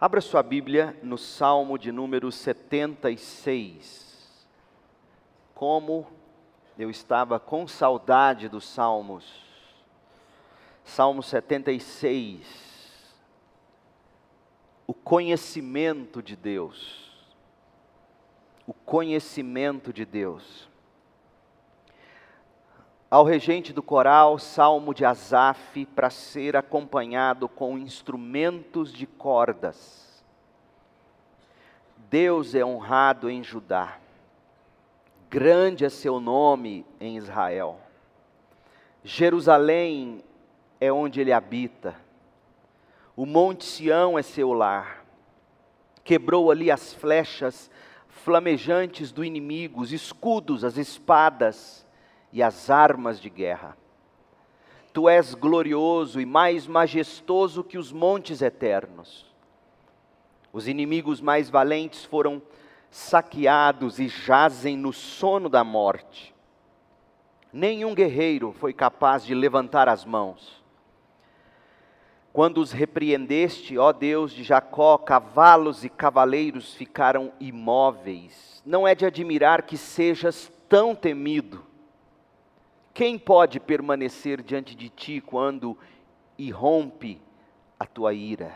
[0.00, 4.44] Abra sua Bíblia no Salmo de número 76.
[5.54, 6.04] Como
[6.76, 9.24] eu estava com saudade dos Salmos.
[10.84, 12.44] Salmo 76.
[14.84, 17.12] O conhecimento de Deus.
[18.66, 20.68] O conhecimento de Deus.
[23.10, 30.24] Ao regente do coral, salmo de Asaf, para ser acompanhado com instrumentos de cordas.
[32.10, 33.98] Deus é honrado em Judá,
[35.28, 37.80] grande é seu nome em Israel.
[39.02, 40.24] Jerusalém
[40.80, 41.94] é onde ele habita,
[43.16, 45.04] o Monte Sião é seu lar.
[46.02, 47.70] Quebrou ali as flechas
[48.08, 51.83] flamejantes do inimigo, os escudos, as espadas,
[52.34, 53.78] e as armas de guerra.
[54.92, 59.32] Tu és glorioso e mais majestoso que os montes eternos.
[60.52, 62.42] Os inimigos mais valentes foram
[62.90, 66.34] saqueados e jazem no sono da morte.
[67.52, 70.60] Nenhum guerreiro foi capaz de levantar as mãos.
[72.32, 78.60] Quando os repreendeste, ó Deus de Jacó, cavalos e cavaleiros ficaram imóveis.
[78.66, 81.73] Não é de admirar que sejas tão temido
[82.94, 85.76] quem pode permanecer diante de ti quando
[86.38, 87.20] irrompe
[87.78, 88.54] a tua ira?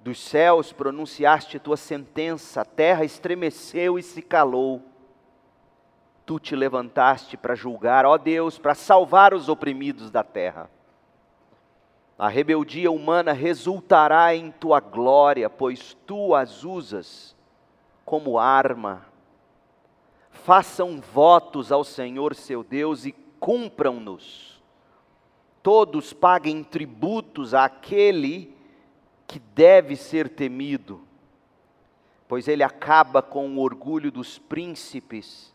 [0.00, 4.82] Dos céus pronunciaste tua sentença, a terra estremeceu e se calou.
[6.26, 10.68] Tu te levantaste para julgar, ó Deus, para salvar os oprimidos da terra.
[12.18, 17.36] A rebeldia humana resultará em tua glória, pois tu as usas
[18.04, 19.13] como arma
[20.34, 24.62] façam votos ao Senhor seu Deus e cumpram-nos.
[25.62, 28.54] Todos paguem tributos àquele
[29.26, 31.00] que deve ser temido,
[32.28, 35.54] pois ele acaba com o orgulho dos príncipes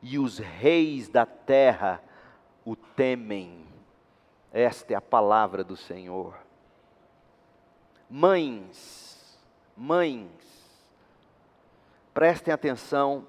[0.00, 2.00] e os reis da terra
[2.64, 3.64] o temem.
[4.52, 6.36] Esta é a palavra do Senhor.
[8.08, 9.36] Mães,
[9.76, 10.30] mães,
[12.12, 13.26] prestem atenção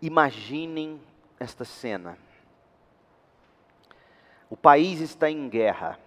[0.00, 1.00] Imaginem
[1.38, 2.18] esta cena.
[4.48, 5.98] O país está em guerra.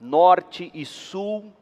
[0.00, 1.52] Norte e sul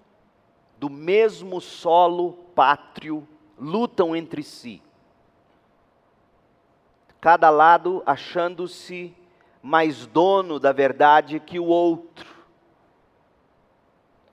[0.79, 4.83] do mesmo solo pátrio lutam entre si.
[7.21, 9.15] Cada lado achando-se
[9.63, 12.41] mais dono da verdade que o outro.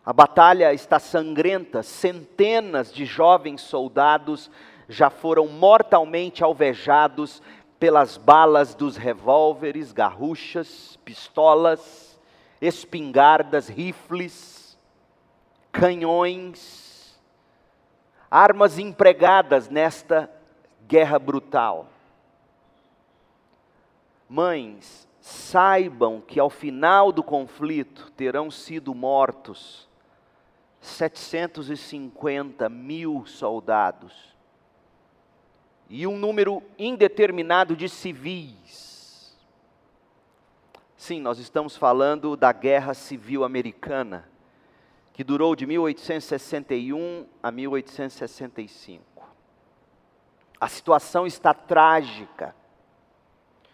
[0.05, 4.49] A batalha está sangrenta, centenas de jovens soldados
[4.87, 7.41] já foram mortalmente alvejados
[7.79, 12.19] pelas balas dos revólveres, garruchas, pistolas,
[12.61, 14.77] espingardas, rifles,
[15.71, 17.19] canhões,
[18.31, 20.31] armas empregadas nesta
[20.87, 21.87] guerra brutal.
[24.29, 29.87] Mães, saibam que ao final do conflito terão sido mortos
[30.79, 34.36] 750 mil soldados
[35.89, 39.35] e um número indeterminado de civis.
[40.97, 44.27] Sim, nós estamos falando da Guerra Civil Americana,
[45.13, 49.03] que durou de 1861 a 1865.
[50.59, 52.55] A situação está trágica.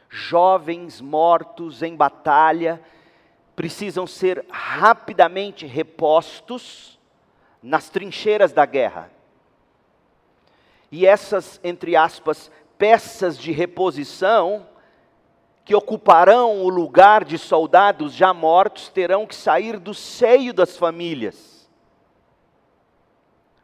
[0.09, 2.81] Jovens mortos em batalha
[3.56, 7.00] precisam ser rapidamente repostos
[7.62, 9.12] nas trincheiras da guerra
[10.96, 14.68] e essas, entre aspas, peças de reposição,
[15.66, 21.68] que ocuparão o lugar de soldados já mortos, terão que sair do seio das famílias.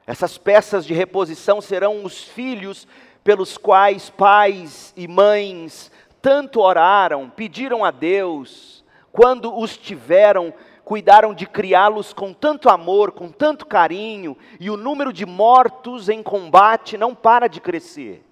[0.08, 2.88] Essas peças de reposição serão os filhos
[3.24, 10.52] pelos quais pais e mães tanto oraram, pediram a Deus, quando os tiveram
[10.90, 16.24] cuidaram de criá-los com tanto amor, com tanto carinho, e o número de mortos em
[16.24, 18.26] combate não para de crescer.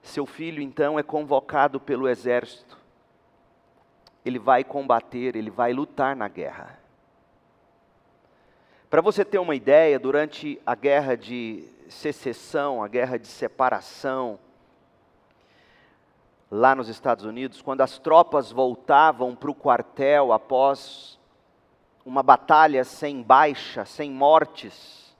[0.00, 2.78] Seu filho então é convocado pelo exército.
[4.24, 6.80] Ele vai combater, ele vai lutar na guerra.
[8.88, 14.38] Para você ter uma ideia, durante a guerra de secessão, a guerra de separação,
[16.54, 21.18] lá nos Estados Unidos, quando as tropas voltavam para o quartel após
[22.04, 25.16] uma batalha sem baixa, sem mortes,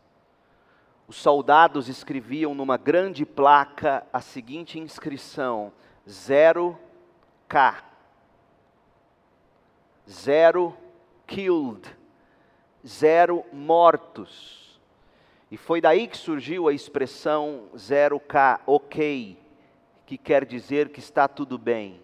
[1.08, 5.73] os soldados escreviam numa grande placa a seguinte inscrição:
[6.06, 6.79] zero
[7.49, 7.82] K.
[10.11, 10.76] Zero
[11.26, 11.96] killed,
[12.87, 14.78] zero mortos.
[15.50, 19.42] E foi daí que surgiu a expressão 0K, ok,
[20.06, 22.00] que quer dizer que está tudo bem.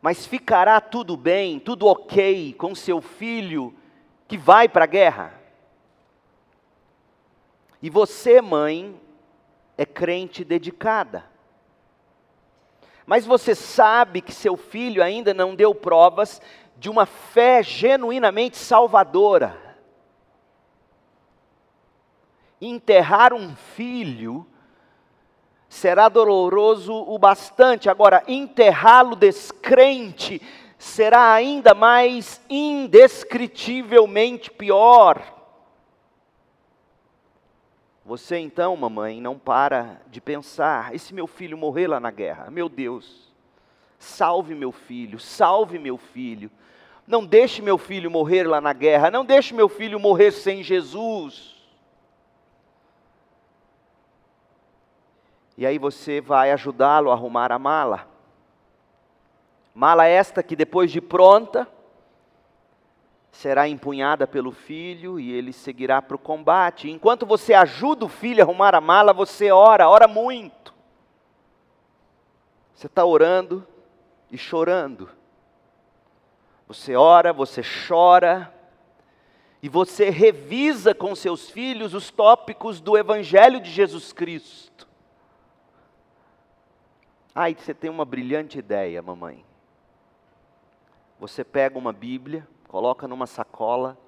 [0.00, 3.74] Mas ficará tudo bem, tudo ok com seu filho
[4.28, 5.34] que vai para a guerra?
[7.82, 9.00] E você, mãe,
[9.76, 11.24] é crente dedicada.
[13.04, 16.40] Mas você sabe que seu filho ainda não deu provas
[16.76, 19.76] de uma fé genuinamente salvadora.
[22.60, 24.46] Enterrar um filho
[25.76, 30.40] será doloroso o bastante, agora, enterrá-lo descrente
[30.78, 35.34] será ainda mais indescritivelmente pior.
[38.04, 42.50] Você então, mamãe, não para de pensar: e se meu filho morrer lá na guerra?
[42.50, 43.32] Meu Deus,
[43.98, 46.50] salve meu filho, salve meu filho.
[47.06, 51.55] Não deixe meu filho morrer lá na guerra, não deixe meu filho morrer sem Jesus.
[55.56, 58.06] E aí você vai ajudá-lo a arrumar a mala.
[59.74, 61.68] Mala esta que depois de pronta,
[63.30, 66.90] será empunhada pelo filho e ele seguirá para o combate.
[66.90, 70.74] Enquanto você ajuda o filho a arrumar a mala, você ora, ora muito.
[72.74, 73.66] Você está orando
[74.30, 75.08] e chorando.
[76.66, 78.52] Você ora, você chora,
[79.62, 84.86] e você revisa com seus filhos os tópicos do Evangelho de Jesus Cristo.
[87.38, 89.44] Ai, você tem uma brilhante ideia, mamãe.
[91.20, 93.98] Você pega uma Bíblia, coloca numa sacola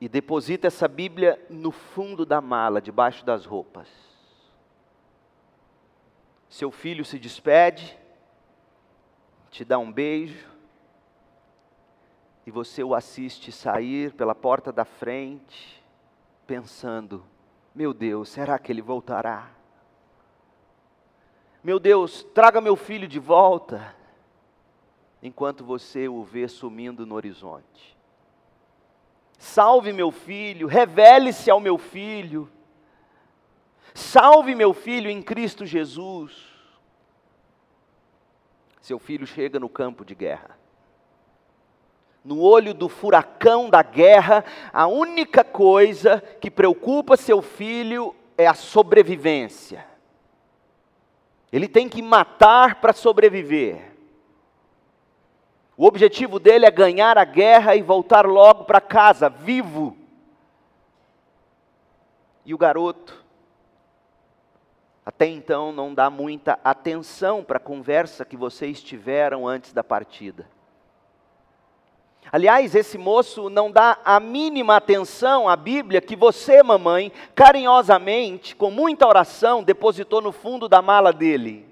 [0.00, 3.90] e deposita essa Bíblia no fundo da mala, debaixo das roupas.
[6.48, 7.94] Seu filho se despede,
[9.50, 10.48] te dá um beijo,
[12.46, 15.84] e você o assiste sair pela porta da frente,
[16.46, 17.22] pensando:
[17.74, 19.50] meu Deus, será que ele voltará?
[21.64, 23.96] Meu Deus, traga meu filho de volta,
[25.22, 27.96] enquanto você o vê sumindo no horizonte.
[29.38, 32.50] Salve meu filho, revele-se ao meu filho.
[33.94, 36.52] Salve meu filho em Cristo Jesus.
[38.82, 40.58] Seu filho chega no campo de guerra
[42.24, 48.54] no olho do furacão da guerra, a única coisa que preocupa seu filho é a
[48.54, 49.93] sobrevivência.
[51.54, 53.92] Ele tem que matar para sobreviver.
[55.76, 59.96] O objetivo dele é ganhar a guerra e voltar logo para casa, vivo.
[62.44, 63.24] E o garoto,
[65.06, 70.50] até então, não dá muita atenção para a conversa que vocês tiveram antes da partida.
[72.32, 78.70] Aliás, esse moço não dá a mínima atenção à Bíblia que você, mamãe, carinhosamente, com
[78.70, 81.68] muita oração, depositou no fundo da mala dele.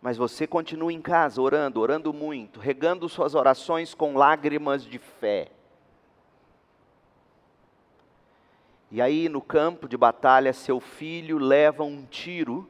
[0.00, 5.50] Mas você continua em casa orando, orando muito, regando suas orações com lágrimas de fé.
[8.90, 12.66] E aí, no campo de batalha, seu filho leva um tiro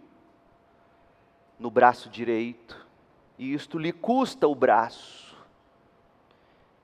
[1.59, 2.87] no braço direito,
[3.39, 5.28] e isto lhe custa o braço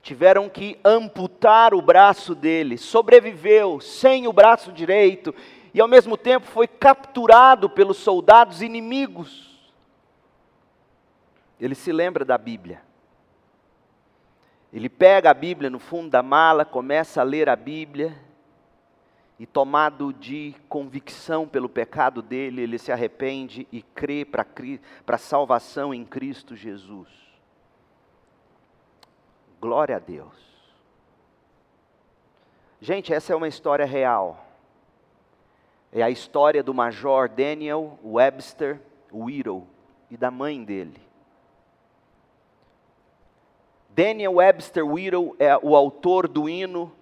[0.04, 5.34] tiveram que amputar o braço dele, sobreviveu sem o braço direito
[5.72, 9.64] e ao mesmo tempo foi capturado pelos soldados inimigos.
[11.58, 12.82] Ele se lembra da Bíblia.
[14.70, 18.14] Ele pega a Bíblia no fundo da mala, começa a ler a Bíblia,
[19.38, 24.46] e tomado de convicção pelo pecado dele, ele se arrepende e crê para
[25.08, 27.23] a salvação em Cristo Jesus.
[29.64, 30.34] Glória a Deus.
[32.82, 34.46] Gente, essa é uma história real.
[35.90, 38.78] É a história do Major Daniel Webster
[39.10, 39.66] Whittle
[40.10, 41.00] e da mãe dele.
[43.88, 46.92] Daniel Webster Whittle é o autor do hino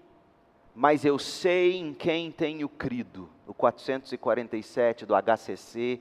[0.72, 6.00] Mas Eu Sei em Quem Tenho Crido, o 447 do HCC,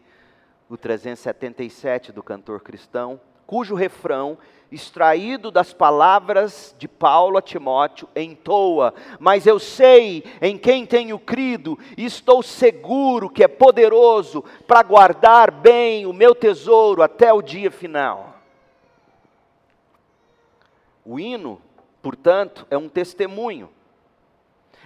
[0.70, 4.38] o 377 do cantor cristão, cujo refrão
[4.72, 11.78] extraído das palavras de Paulo a Timóteo, entoa, mas eu sei em quem tenho crido
[11.98, 17.70] e estou seguro que é poderoso para guardar bem o meu tesouro até o dia
[17.70, 18.38] final.
[21.04, 21.62] O hino,
[22.02, 23.70] portanto, é um testemunho.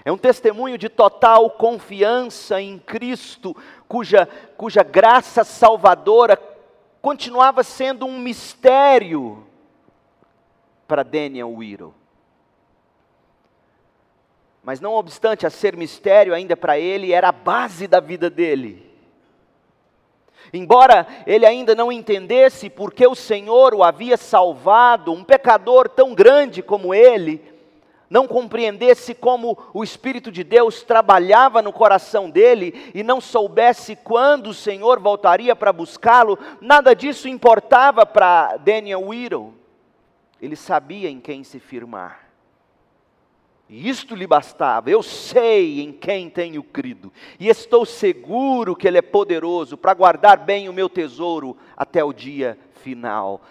[0.04, 3.56] É um testemunho de total confiança em Cristo,
[3.88, 4.28] cuja,
[4.58, 6.40] cuja graça salvadora
[7.02, 9.46] continuava sendo um mistério
[10.88, 11.94] para Daniel Whittle.
[14.64, 18.84] Mas não obstante a ser mistério ainda para ele, era a base da vida dele.
[20.52, 26.62] Embora ele ainda não entendesse porque o Senhor o havia salvado, um pecador tão grande
[26.62, 27.42] como ele,
[28.10, 34.48] não compreendesse como o Espírito de Deus trabalhava no coração dele e não soubesse quando
[34.48, 39.54] o Senhor voltaria para buscá-lo, nada disso importava para Daniel Whittle.
[40.42, 42.26] Ele sabia em quem se firmar.
[43.68, 44.90] E isto lhe bastava.
[44.90, 50.38] Eu sei em quem tenho crido, e estou seguro que Ele é poderoso para guardar
[50.38, 53.42] bem o meu tesouro até o dia final.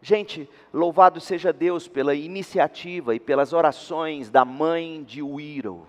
[0.00, 5.86] Gente, louvado seja Deus pela iniciativa e pelas orações da mãe de Whittle.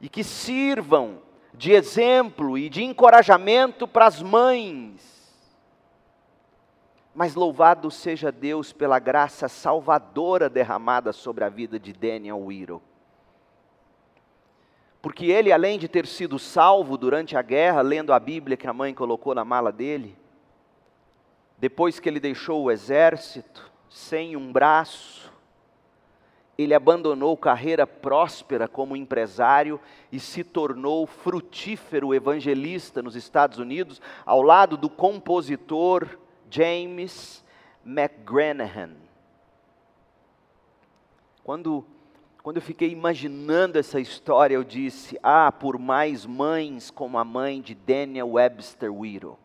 [0.00, 1.18] E que sirvam
[1.52, 5.17] de exemplo e de encorajamento para as mães
[7.18, 12.80] mas louvado seja Deus pela graça salvadora derramada sobre a vida de Daniel Whittle.
[15.02, 18.72] Porque ele, além de ter sido salvo durante a guerra, lendo a Bíblia que a
[18.72, 20.16] mãe colocou na mala dele,
[21.58, 25.32] depois que ele deixou o exército, sem um braço,
[26.56, 29.80] ele abandonou carreira próspera como empresário
[30.12, 36.16] e se tornou frutífero evangelista nos Estados Unidos, ao lado do compositor
[36.50, 37.44] James
[37.84, 38.90] McGranahan.
[41.42, 41.84] Quando,
[42.42, 47.60] quando eu fiquei imaginando essa história, eu disse: Ah, por mais mães como a mãe
[47.60, 49.38] de Daniel Webster Whittle.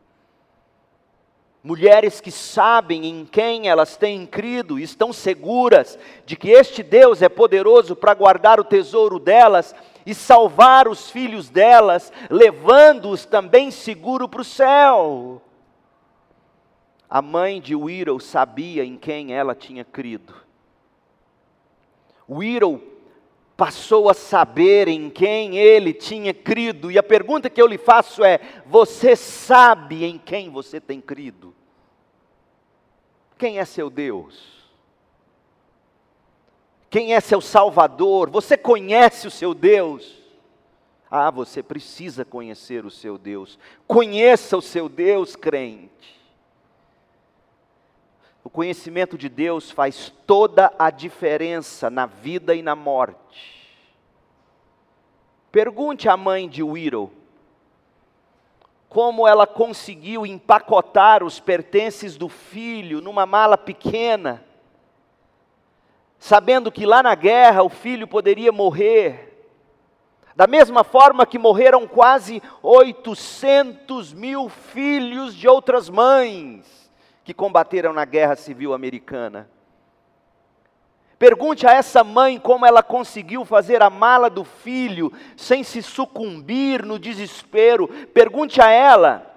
[1.64, 7.22] Mulheres que sabem em quem elas têm crido e estão seguras de que este Deus
[7.22, 9.74] é poderoso para guardar o tesouro delas
[10.06, 15.42] e salvar os filhos delas, levando-os também seguro para o céu.
[17.14, 20.34] A mãe de Whittle sabia em quem ela tinha crido.
[22.28, 22.82] Whittle
[23.56, 28.24] passou a saber em quem ele tinha crido, e a pergunta que eu lhe faço
[28.24, 31.54] é: você sabe em quem você tem crido?
[33.38, 34.74] Quem é seu Deus?
[36.90, 38.32] Quem é seu Salvador?
[38.32, 40.20] Você conhece o seu Deus?
[41.12, 43.60] Ah, você precisa conhecer o seu Deus.
[43.86, 46.23] Conheça o seu Deus, crente.
[48.44, 53.64] O conhecimento de Deus faz toda a diferença na vida e na morte.
[55.50, 57.12] Pergunte à mãe de Whittle
[58.90, 64.46] como ela conseguiu empacotar os pertences do filho numa mala pequena,
[66.20, 69.48] sabendo que lá na guerra o filho poderia morrer.
[70.36, 76.83] Da mesma forma que morreram quase 800 mil filhos de outras mães
[77.24, 79.50] que combateram na guerra civil americana.
[81.18, 86.86] Pergunte a essa mãe como ela conseguiu fazer a mala do filho sem se sucumbir
[86.86, 87.88] no desespero.
[88.14, 89.32] Pergunte a ela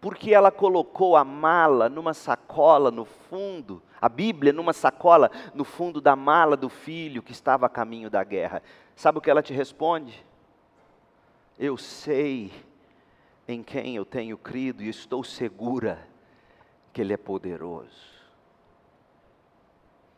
[0.00, 5.64] por que ela colocou a mala numa sacola no fundo, a Bíblia numa sacola no
[5.64, 8.60] fundo da mala do filho que estava a caminho da guerra.
[8.96, 10.24] Sabe o que ela te responde?
[11.56, 12.52] Eu sei
[13.46, 16.15] em quem eu tenho crido e estou segura
[16.96, 18.16] que Ele é poderoso.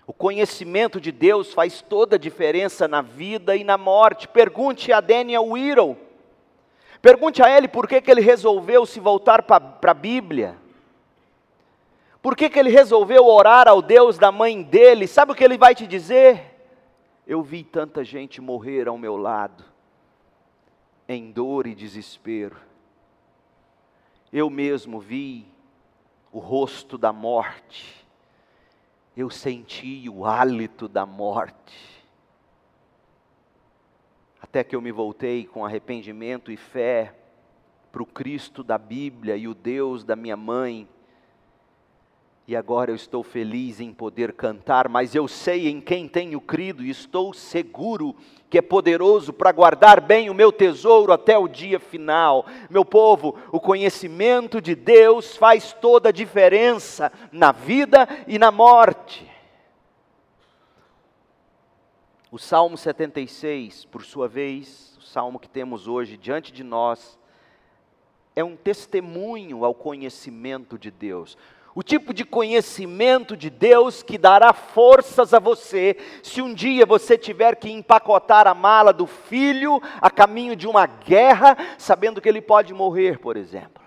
[0.06, 4.28] O conhecimento de Deus faz toda a diferença na vida e na morte.
[4.28, 5.96] Pergunte a Daniel Whittle.
[7.02, 10.56] Pergunte a ele por que, que ele resolveu se voltar para a Bíblia.
[12.22, 15.08] Por que, que ele resolveu orar ao Deus da mãe dele?
[15.08, 16.60] Sabe o que ele vai te dizer?
[17.26, 19.64] Eu vi tanta gente morrer ao meu lado,
[21.08, 22.56] em dor e desespero.
[24.32, 25.57] Eu mesmo vi
[26.32, 28.06] o rosto da morte,
[29.16, 32.04] eu senti o hálito da morte.
[34.40, 37.14] Até que eu me voltei com arrependimento e fé
[37.90, 40.88] para o Cristo da Bíblia e o Deus da minha mãe
[42.48, 46.82] e agora eu estou feliz em poder cantar, mas eu sei em quem tenho crido
[46.82, 48.16] e estou seguro
[48.48, 52.46] que é poderoso para guardar bem o meu tesouro até o dia final.
[52.70, 59.30] Meu povo, o conhecimento de Deus faz toda a diferença na vida e na morte.
[62.32, 67.18] O Salmo 76, por sua vez, o salmo que temos hoje diante de nós,
[68.34, 71.36] é um testemunho ao conhecimento de Deus
[71.74, 77.16] o tipo de conhecimento de Deus que dará forças a você se um dia você
[77.16, 82.42] tiver que empacotar a mala do filho a caminho de uma guerra, sabendo que ele
[82.42, 83.78] pode morrer, por exemplo.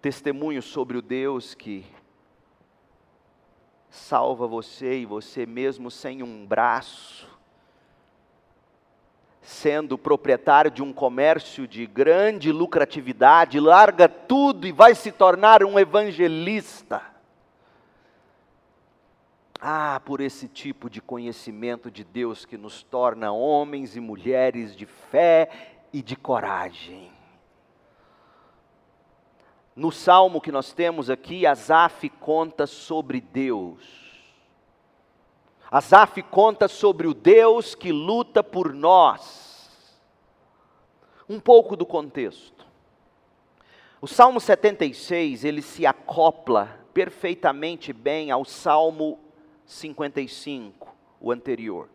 [0.00, 1.84] testemunho sobre o Deus que
[3.90, 7.28] salva você e você mesmo sem um braço,
[9.48, 15.78] sendo proprietário de um comércio de grande lucratividade, larga tudo e vai se tornar um
[15.78, 17.00] evangelista.
[19.58, 24.84] Ah, por esse tipo de conhecimento de Deus que nos torna homens e mulheres de
[24.84, 25.48] fé
[25.94, 27.10] e de coragem.
[29.74, 34.07] No salmo que nós temos aqui, Asaf conta sobre Deus.
[35.70, 39.98] Asaf conta sobre o Deus que luta por nós.
[41.28, 42.66] Um pouco do contexto.
[44.00, 49.18] O Salmo 76, ele se acopla perfeitamente bem ao Salmo
[49.66, 51.90] 55, o anterior.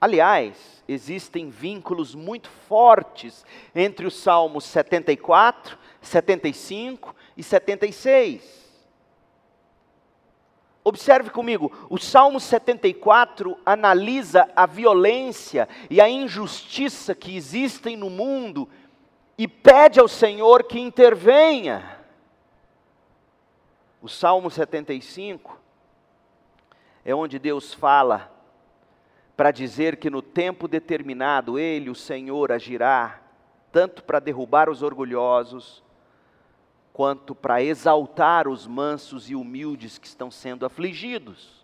[0.00, 8.65] Aliás, existem vínculos muito fortes entre os Salmos 74, 75 e 76.
[10.88, 18.68] Observe comigo, o Salmo 74 analisa a violência e a injustiça que existem no mundo
[19.36, 21.98] e pede ao Senhor que intervenha.
[24.00, 25.60] O Salmo 75
[27.04, 28.32] é onde Deus fala
[29.36, 33.20] para dizer que no tempo determinado Ele, o Senhor, agirá,
[33.72, 35.82] tanto para derrubar os orgulhosos,
[36.96, 41.62] quanto para exaltar os mansos e humildes que estão sendo afligidos.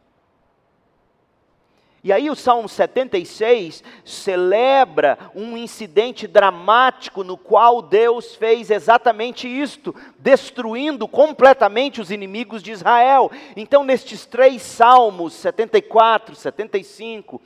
[2.04, 9.94] E aí o Salmo 76 celebra um incidente dramático no qual Deus fez exatamente isto,
[10.18, 13.32] destruindo completamente os inimigos de Israel.
[13.56, 17.40] Então, nestes três salmos, 74, 75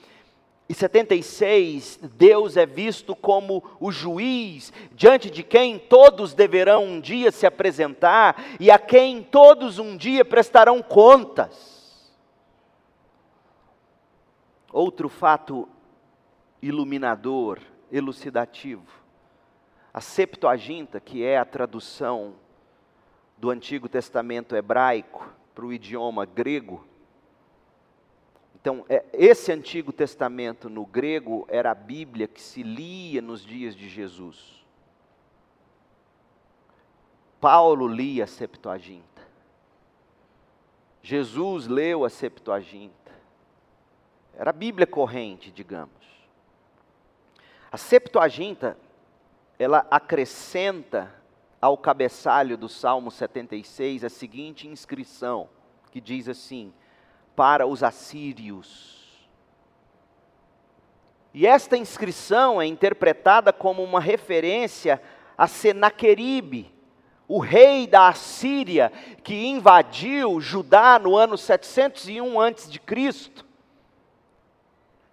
[0.69, 7.31] e 76, Deus é visto como o juiz, diante de quem todos deverão um dia
[7.31, 12.13] se apresentar e a quem todos um dia prestarão contas.
[14.73, 15.69] Outro fato
[16.61, 17.61] iluminador,
[17.93, 18.91] elucidativo.
[19.95, 22.35] A Septuaginta, que é a tradução
[23.39, 26.85] do Antigo Testamento hebraico para o idioma grego,
[28.67, 33.77] então, é, esse Antigo Testamento no grego era a Bíblia que se lia nos dias
[33.77, 34.67] de Jesus.
[37.41, 39.23] Paulo lia a Septuaginta.
[41.01, 43.13] Jesus leu a Septuaginta.
[44.35, 46.27] Era a Bíblia corrente, digamos.
[47.71, 48.77] A Septuaginta,
[49.61, 51.15] ela acrescenta
[51.61, 55.49] ao cabeçalho do Salmo 76 a seguinte inscrição,
[55.93, 56.75] que diz assim:
[57.37, 58.97] para os assírios.
[61.35, 65.01] E esta inscrição é interpretada como uma referência
[65.37, 66.75] a Senaqueribe,
[67.29, 68.91] o rei da Assíria,
[69.23, 73.31] que invadiu Judá no ano 701 a.C.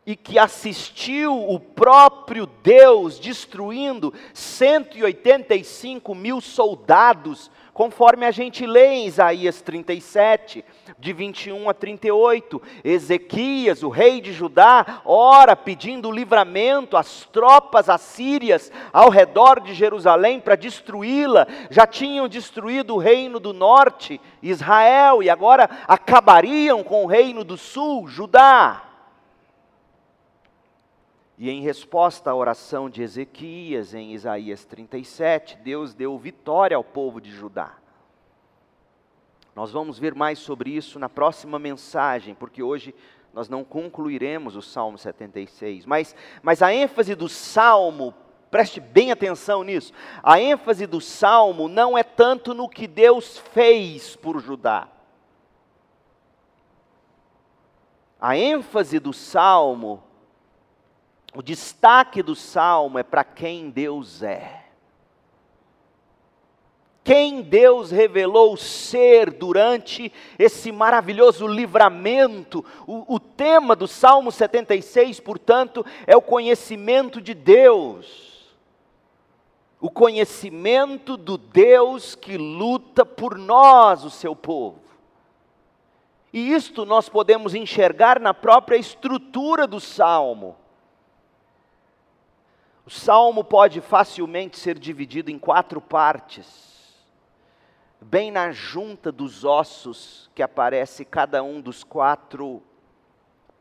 [0.06, 9.08] e que assistiu o próprio Deus destruindo 185 mil soldados conforme a gente lê em
[9.08, 10.64] Isaías 37,
[11.00, 12.62] de 21 a 38.
[12.84, 20.40] Ezequias, o rei de Judá, ora pedindo livramento às tropas assírias ao redor de Jerusalém
[20.40, 21.48] para destruí-la.
[21.70, 27.58] Já tinham destruído o reino do norte, Israel, e agora acabariam com o reino do
[27.58, 28.93] sul, Judá.
[31.44, 37.20] E em resposta à oração de Ezequias, em Isaías 37, Deus deu vitória ao povo
[37.20, 37.74] de Judá.
[39.54, 42.96] Nós vamos ver mais sobre isso na próxima mensagem, porque hoje
[43.34, 45.86] nós não concluiremos o Salmo 76.
[45.86, 48.14] Mas, mas a ênfase do Salmo,
[48.50, 49.92] preste bem atenção nisso,
[50.24, 54.88] a ênfase do Salmo não é tanto no que Deus fez por Judá.
[58.18, 60.02] A ênfase do Salmo
[61.36, 64.64] o destaque do salmo é para quem Deus é.
[67.04, 72.64] Quem Deus revelou ser durante esse maravilhoso livramento.
[72.88, 78.56] O, o, tema do Salmo 76, portanto, é o conhecimento de Deus.
[79.82, 84.80] O conhecimento do Deus que luta por nós, o seu povo.
[86.32, 90.56] E isto nós podemos enxergar na própria estrutura do salmo.
[92.86, 96.74] O salmo pode facilmente ser dividido em quatro partes.
[98.02, 102.62] Bem na junta dos ossos que aparece cada um dos quatro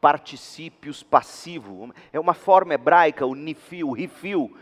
[0.01, 1.95] particípios passivo.
[2.13, 4.57] É uma forma hebraica, o nifil, o rifil,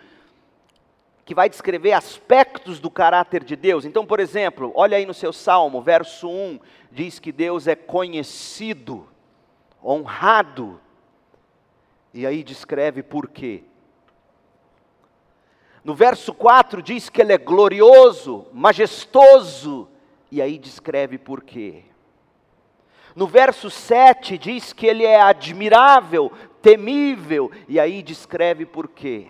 [1.24, 3.86] que vai descrever aspectos do caráter de Deus.
[3.86, 6.60] Então, por exemplo, olha aí no seu salmo, verso 1,
[6.92, 9.08] diz que Deus é conhecido,
[9.82, 10.78] honrado.
[12.12, 13.64] E aí descreve por quê.
[15.84, 19.88] No verso 4 diz que ele é glorioso, majestoso,
[20.30, 21.84] e aí descreve por quê.
[23.16, 26.30] No verso 7 diz que ele é admirável,
[26.62, 29.28] temível, e aí descreve por quê.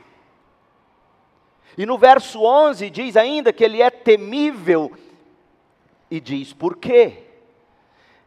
[1.78, 4.92] E no verso 11 diz ainda que ele é temível
[6.10, 7.24] e diz por quê.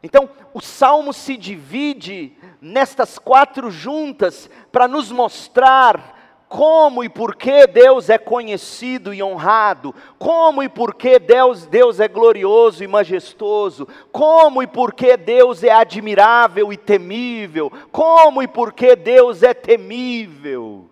[0.02, 6.23] Então, o salmo se divide nestas quatro juntas para nos mostrar
[6.54, 12.00] como e por que Deus é conhecido e honrado, como e por que Deus, Deus
[12.00, 18.48] é glorioso e majestoso, como e por que Deus é admirável e temível, como e
[18.48, 20.88] por que Deus é temível.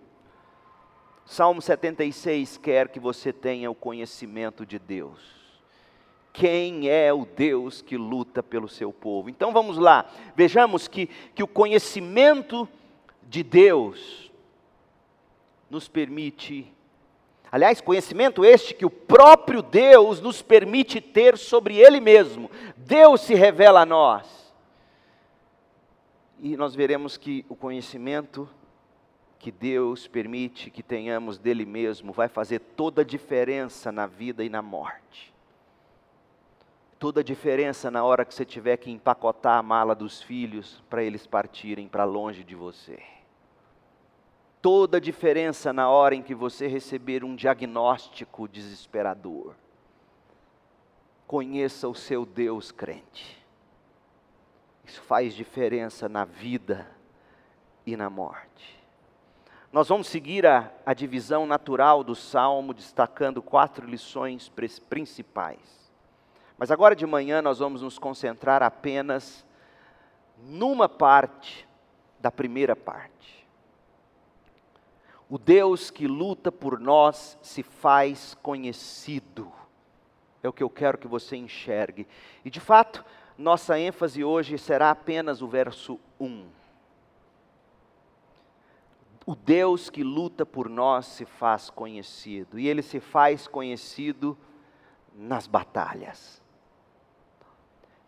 [1.24, 5.20] Salmo 76 quer que você tenha o conhecimento de Deus.
[6.32, 9.30] Quem é o Deus que luta pelo seu povo?
[9.30, 12.68] Então vamos lá, vejamos que, que o conhecimento
[13.28, 14.31] de Deus
[15.72, 16.70] nos permite,
[17.50, 22.50] aliás, conhecimento este que o próprio Deus nos permite ter sobre Ele mesmo.
[22.76, 24.52] Deus se revela a nós.
[26.38, 28.46] E nós veremos que o conhecimento
[29.38, 34.50] que Deus permite que tenhamos dele mesmo vai fazer toda a diferença na vida e
[34.50, 35.32] na morte.
[36.98, 41.02] Toda a diferença na hora que você tiver que empacotar a mala dos filhos para
[41.02, 43.02] eles partirem para longe de você.
[44.62, 49.56] Toda a diferença na hora em que você receber um diagnóstico desesperador.
[51.26, 53.44] Conheça o seu Deus crente.
[54.84, 56.88] Isso faz diferença na vida
[57.84, 58.80] e na morte.
[59.72, 64.48] Nós vamos seguir a, a divisão natural do salmo, destacando quatro lições
[64.88, 65.90] principais.
[66.56, 69.44] Mas agora de manhã nós vamos nos concentrar apenas
[70.38, 71.66] numa parte
[72.20, 73.41] da primeira parte.
[75.32, 79.50] O Deus que luta por nós se faz conhecido.
[80.42, 82.06] É o que eu quero que você enxergue.
[82.44, 83.02] E de fato,
[83.38, 86.60] nossa ênfase hoje será apenas o verso 1
[89.24, 94.36] o Deus que luta por nós se faz conhecido, e ele se faz conhecido
[95.14, 96.42] nas batalhas.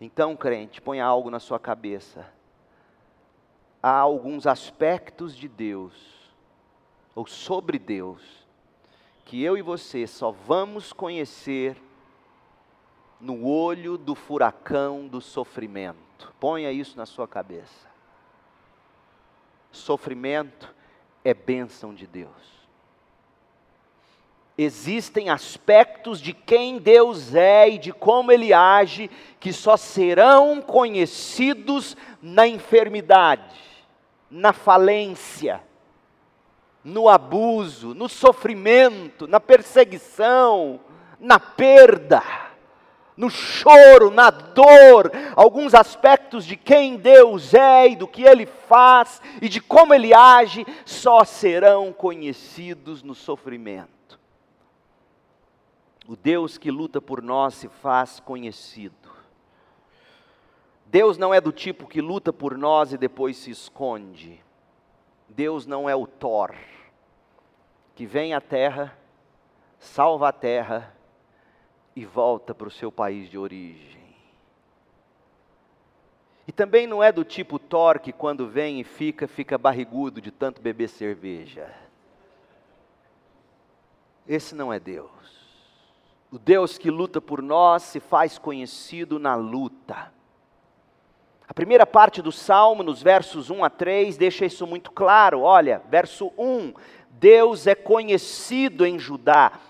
[0.01, 2.27] Então, crente, ponha algo na sua cabeça.
[3.83, 6.24] Há alguns aspectos de Deus,
[7.15, 8.23] ou sobre Deus,
[9.25, 11.81] que eu e você só vamos conhecer
[13.21, 16.33] no olho do furacão do sofrimento.
[16.39, 17.89] Ponha isso na sua cabeça.
[19.73, 20.75] Sofrimento
[21.25, 22.55] é bênção de Deus.
[24.57, 31.97] Existem aspectos de quem Deus é e de como Ele age que só serão conhecidos
[32.23, 33.57] na enfermidade,
[34.31, 35.61] na falência,
[36.85, 40.79] no abuso, no sofrimento, na perseguição,
[41.19, 42.23] na perda
[43.17, 49.23] no choro, na dor, alguns aspectos de quem Deus é e do que Ele faz
[49.41, 54.19] e de como Ele age, só serão conhecidos no sofrimento.
[56.07, 58.95] O Deus que luta por nós se faz conhecido.
[60.87, 64.44] Deus não é do tipo que luta por nós e depois se esconde.
[65.35, 66.55] Deus não é o Thor,
[67.97, 68.97] que vem à terra,
[69.81, 70.95] salva a terra
[71.97, 74.05] e volta para o seu país de origem.
[76.47, 80.31] E também não é do tipo Thor que quando vem e fica, fica barrigudo de
[80.31, 81.75] tanto beber cerveja.
[84.29, 85.11] Esse não é Deus.
[86.31, 90.13] O Deus que luta por nós se faz conhecido na luta.
[91.47, 95.41] A primeira parte do salmo, nos versos 1 a 3, deixa isso muito claro.
[95.41, 96.73] Olha, verso 1:
[97.11, 99.61] Deus é conhecido em Judá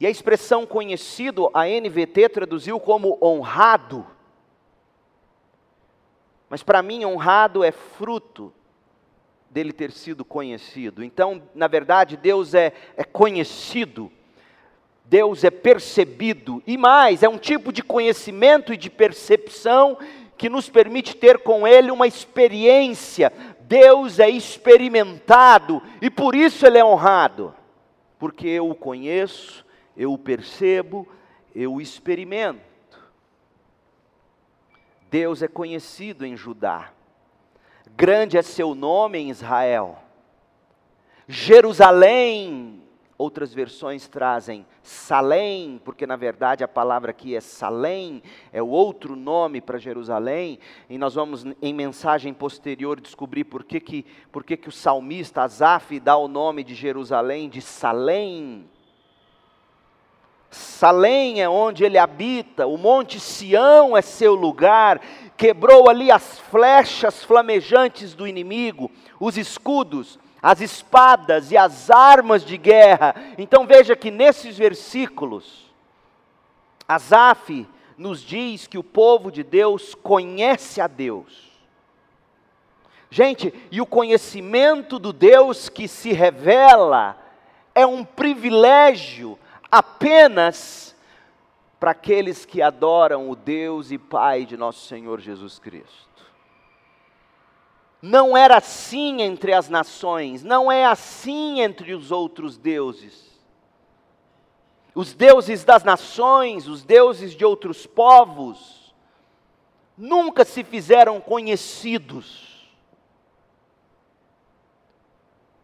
[0.00, 4.06] e a expressão conhecido, a NVT traduziu como honrado.
[6.48, 8.50] Mas para mim, honrado é fruto
[9.50, 11.04] dele ter sido conhecido.
[11.04, 14.10] Então, na verdade, Deus é, é conhecido,
[15.04, 19.98] Deus é percebido, e mais, é um tipo de conhecimento e de percepção
[20.40, 23.30] que nos permite ter com Ele uma experiência.
[23.60, 27.54] Deus é experimentado e por isso Ele é honrado,
[28.18, 31.06] porque eu o conheço, eu o percebo,
[31.54, 32.58] eu o experimento.
[35.10, 36.90] Deus é conhecido em Judá,
[37.94, 39.98] grande é seu nome em Israel.
[41.28, 42.82] Jerusalém
[43.20, 49.14] outras versões trazem Salém, porque na verdade a palavra aqui é Salém, é o outro
[49.14, 54.56] nome para Jerusalém, e nós vamos em mensagem posterior descobrir por que, que, por que,
[54.56, 58.64] que o salmista Asaf dá o nome de Jerusalém de Salém.
[60.48, 64.98] Salém é onde ele habita, o monte Sião é seu lugar,
[65.36, 72.56] quebrou ali as flechas flamejantes do inimigo, os escudos, as espadas e as armas de
[72.56, 73.14] guerra.
[73.36, 75.70] Então veja que nesses versículos,
[76.88, 81.50] Asaf nos diz que o povo de Deus conhece a Deus.
[83.10, 87.18] Gente, e o conhecimento do Deus que se revela
[87.74, 89.38] é um privilégio
[89.70, 90.96] apenas
[91.78, 96.09] para aqueles que adoram o Deus e Pai de nosso Senhor Jesus Cristo.
[98.02, 103.30] Não era assim entre as nações, não é assim entre os outros deuses.
[104.94, 108.94] Os deuses das nações, os deuses de outros povos,
[109.96, 112.68] nunca se fizeram conhecidos.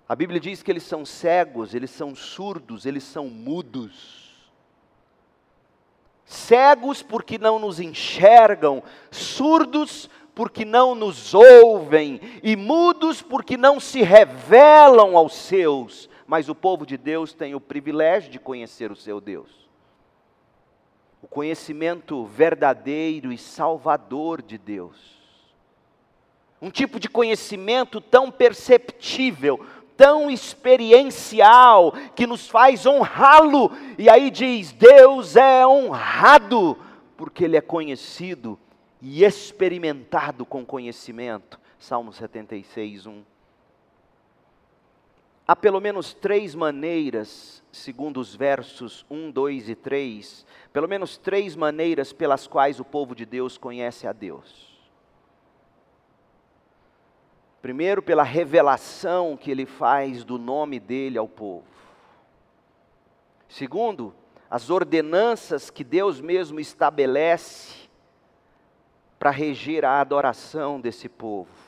[0.08, 4.26] A Bíblia diz que eles são cegos, eles são surdos, eles são mudos.
[6.24, 14.02] Cegos porque não nos enxergam, surdos porque não nos ouvem, e mudos porque não se
[14.02, 16.10] revelam aos seus.
[16.26, 19.48] Mas o povo de Deus tem o privilégio de conhecer o seu Deus.
[21.22, 25.16] O conhecimento verdadeiro e salvador de Deus.
[26.60, 29.64] Um tipo de conhecimento tão perceptível,
[29.96, 33.72] tão experiencial que nos faz honrá-lo.
[33.96, 36.76] E aí diz: Deus é honrado,
[37.16, 38.58] porque Ele é conhecido
[39.00, 41.60] e experimentado com conhecimento.
[41.78, 43.22] Salmo 76, 1.
[45.48, 51.54] Há pelo menos três maneiras, segundo os versos 1, 2 e 3, pelo menos três
[51.54, 54.74] maneiras pelas quais o povo de Deus conhece a Deus.
[57.62, 61.64] Primeiro, pela revelação que ele faz do nome dele ao povo.
[63.48, 64.12] Segundo,
[64.50, 67.85] as ordenanças que Deus mesmo estabelece
[69.18, 71.66] para reger a adoração desse povo.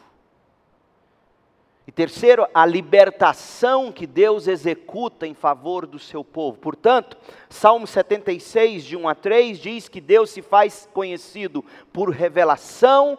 [1.89, 6.59] E terceiro, a libertação que Deus executa em favor do seu povo.
[6.59, 7.17] Portanto,
[7.49, 13.17] Salmo 76, de 1 a 3, diz que Deus se faz conhecido por revelação,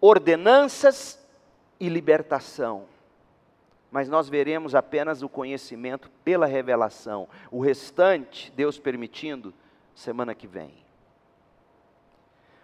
[0.00, 1.24] ordenanças
[1.78, 2.86] e libertação.
[3.88, 7.28] Mas nós veremos apenas o conhecimento pela revelação.
[7.52, 9.54] O restante, Deus permitindo,
[9.94, 10.87] semana que vem.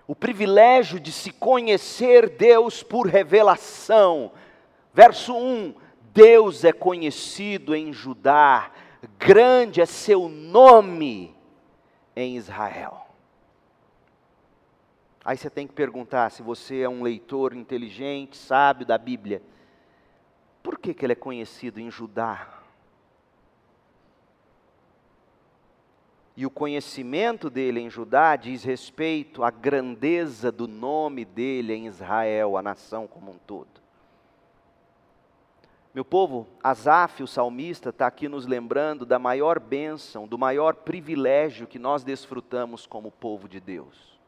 [0.06, 4.32] O privilégio de se conhecer Deus por revelação.
[4.92, 5.74] Verso 1:
[6.12, 8.70] Deus é conhecido em Judá,
[9.18, 11.34] grande é seu nome
[12.14, 13.06] em Israel.
[15.24, 19.42] Aí você tem que perguntar se você é um leitor inteligente, sábio da Bíblia.
[20.62, 22.63] Por que, que ele é conhecido em Judá?
[26.36, 32.56] E o conhecimento dele em Judá diz respeito à grandeza do nome dele em Israel,
[32.56, 33.68] a nação como um todo.
[35.94, 41.68] Meu povo, Asaf, o salmista, está aqui nos lembrando da maior bênção, do maior privilégio
[41.68, 44.18] que nós desfrutamos como povo de Deus.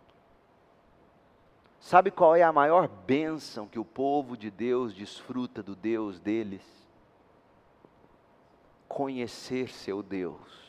[1.80, 6.62] Sabe qual é a maior bênção que o povo de Deus desfruta do Deus deles?
[8.88, 10.65] Conhecer seu Deus.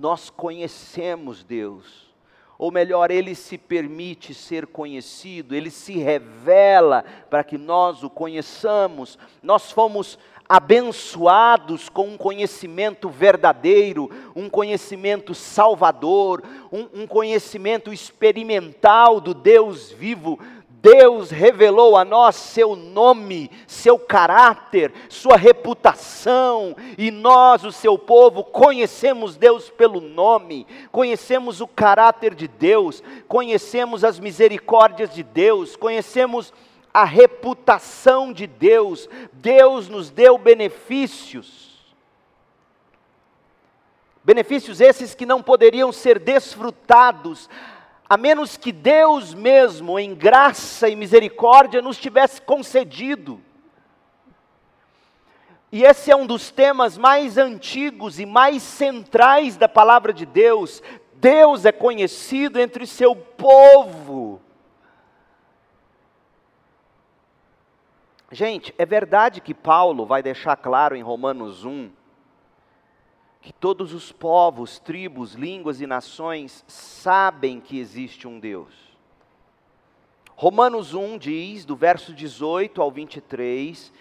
[0.00, 2.10] Nós conhecemos Deus,
[2.56, 9.18] ou melhor, Ele se permite ser conhecido, Ele se revela para que nós o conheçamos.
[9.42, 19.34] Nós fomos abençoados com um conhecimento verdadeiro, um conhecimento salvador, um, um, conhecimento experimental do
[19.34, 20.40] Deus vivo.
[20.82, 28.42] Deus revelou a nós seu nome, seu caráter, sua reputação, e nós, o seu povo,
[28.42, 36.52] conhecemos Deus pelo nome, conhecemos o caráter de Deus, conhecemos as misericórdias de Deus, conhecemos
[36.92, 41.70] a reputação de Deus, Deus nos deu benefícios.
[44.24, 47.48] Benefícios esses que não poderiam ser desfrutados,
[48.10, 53.40] a menos que Deus mesmo, em graça e misericórdia, nos tivesse concedido.
[55.70, 60.82] E esse é um dos temas mais antigos e mais centrais da palavra de Deus.
[61.14, 64.42] Deus é conhecido entre seu povo.
[68.32, 71.99] Gente, é verdade que Paulo vai deixar claro em Romanos 1
[73.40, 78.74] que todos os povos, tribos, línguas e nações sabem que existe um Deus.
[80.36, 83.92] Romanos 1 diz, do verso 18 ao 23,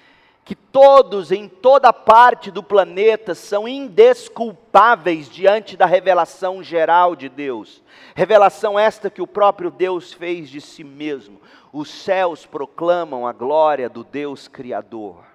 [0.49, 7.83] que todos em toda parte do planeta são indesculpáveis diante da revelação geral de Deus.
[8.15, 11.39] Revelação esta que o próprio Deus fez de si mesmo.
[11.71, 15.28] Os céus proclamam a glória do Deus Criador.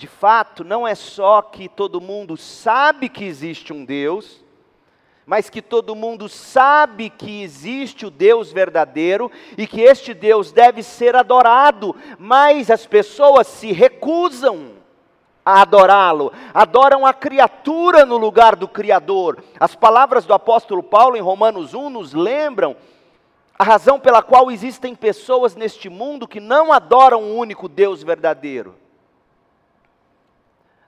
[0.00, 4.42] De fato, não é só que todo mundo sabe que existe um Deus,
[5.26, 10.82] mas que todo mundo sabe que existe o Deus verdadeiro e que este Deus deve
[10.82, 14.70] ser adorado, mas as pessoas se recusam
[15.44, 19.44] a adorá-lo, adoram a criatura no lugar do Criador.
[19.60, 22.74] As palavras do apóstolo Paulo em Romanos 1 nos lembram
[23.58, 28.79] a razão pela qual existem pessoas neste mundo que não adoram o único Deus verdadeiro.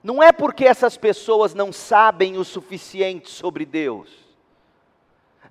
[0.03, 4.23] Não é porque essas pessoas não sabem o suficiente sobre Deus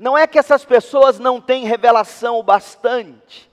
[0.03, 3.49] não é que essas pessoas não têm revelação o bastante.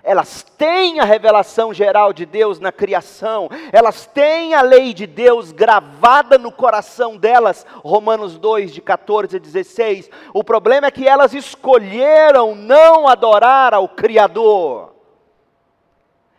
[0.00, 5.50] Elas têm a revelação geral de Deus na criação, elas têm a lei de Deus
[5.50, 10.08] gravada no coração delas, Romanos 2, de 14 a 16.
[10.32, 14.94] O problema é que elas escolheram não adorar ao Criador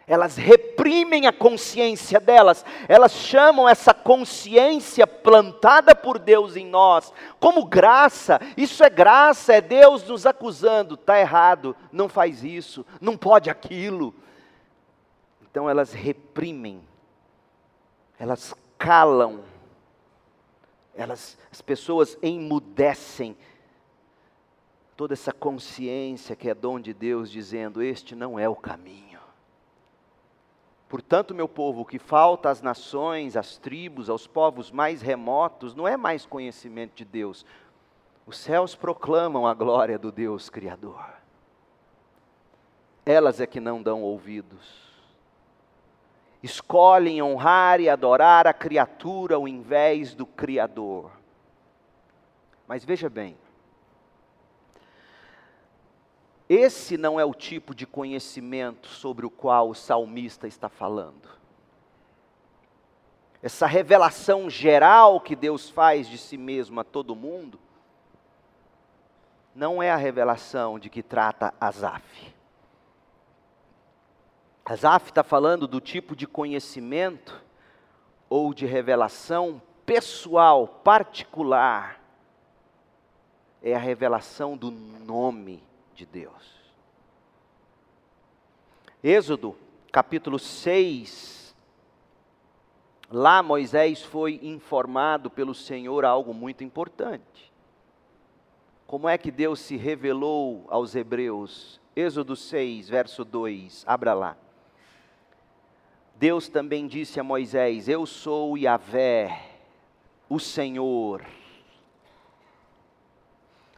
[0.10, 7.64] elas reprimem a consciência delas, elas chamam essa consciência plantada por Deus em nós como
[7.64, 8.42] graça.
[8.58, 14.16] Isso é graça, é Deus nos acusando, está errado, não faz isso, não pode aquilo.
[15.44, 16.82] Então elas reprimem,
[18.18, 19.42] elas calam,
[20.96, 23.38] elas, as pessoas emudecem
[24.98, 29.09] toda essa consciência que é dom de Deus, dizendo: Este não é o caminho.
[30.90, 35.88] Portanto, meu povo, o que falta às nações, às tribos, aos povos mais remotos, não
[35.88, 37.46] é mais conhecimento de Deus.
[38.26, 41.06] Os céus proclamam a glória do Deus Criador.
[43.06, 44.90] Elas é que não dão ouvidos.
[46.42, 51.12] Escolhem honrar e adorar a criatura ao invés do Criador.
[52.68, 53.38] Mas veja bem,
[56.50, 61.30] esse não é o tipo de conhecimento sobre o qual o salmista está falando.
[63.40, 67.60] Essa revelação geral que Deus faz de si mesmo a todo mundo,
[69.54, 72.34] não é a revelação de que trata Asaf.
[74.66, 77.44] Asaf está falando do tipo de conhecimento
[78.28, 82.02] ou de revelação pessoal, particular,
[83.62, 85.69] é a revelação do nome
[86.00, 86.58] de Deus.
[89.04, 89.54] Êxodo,
[89.92, 91.54] capítulo 6.
[93.12, 97.52] Lá Moisés foi informado pelo Senhor algo muito importante.
[98.88, 101.82] Como é que Deus se revelou aos hebreus?
[101.94, 104.38] Êxodo 6, verso 2, abra lá.
[106.16, 109.58] Deus também disse a Moisés: Eu sou Yahvé,
[110.30, 111.22] o Senhor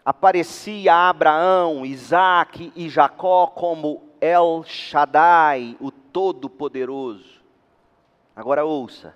[0.06, 7.42] aparecia a Abraão, Isaac e Jacó como El Shaddai, o Todo-Poderoso.
[8.36, 9.16] Agora ouça,